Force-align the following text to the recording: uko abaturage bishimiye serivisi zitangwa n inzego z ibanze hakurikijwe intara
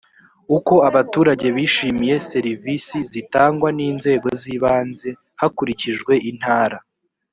uko 0.57 0.73
abaturage 0.89 1.47
bishimiye 1.55 2.15
serivisi 2.29 2.97
zitangwa 3.11 3.69
n 3.77 3.79
inzego 3.89 4.27
z 4.39 4.41
ibanze 4.55 5.09
hakurikijwe 5.39 6.13
intara 6.31 6.77